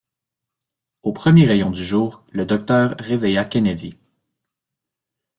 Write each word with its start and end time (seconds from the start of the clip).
Aux 1.03 1.13
premiers 1.13 1.45
rayons 1.45 1.69
du 1.69 1.85
jour, 1.85 2.23
le 2.31 2.43
docteur 2.47 2.95
réveilla 2.97 3.45
Kennedy. 3.45 3.99